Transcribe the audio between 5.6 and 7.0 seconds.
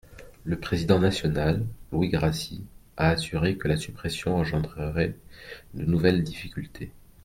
de nouvelles difficultés.